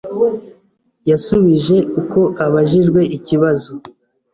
Yasubije 1.09 1.77
uko 2.01 2.19
abajijwe 2.45 3.01
ikibazo 3.17 3.71